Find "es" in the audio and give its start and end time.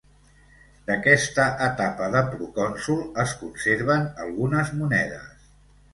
3.25-3.35